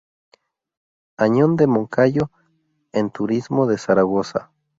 Añón 1.15 1.57
de 1.57 1.67
Moncayo 1.67 2.31
en 2.91 3.11
turismo 3.11 3.67
de 3.67 3.77
Zaragoza 3.77 4.51